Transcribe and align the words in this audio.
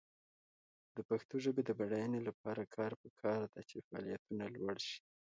د 0.95 0.97
پښتو 1.09 1.35
ژبې 1.45 1.61
د 1.65 1.69
بډاینې 1.79 2.19
لپاره 2.27 2.61
پکار 3.03 3.41
ده 3.53 3.61
چې 3.69 3.77
فعالیتونه 3.87 4.43
لوړ 4.55 4.75
شي. 4.87 4.99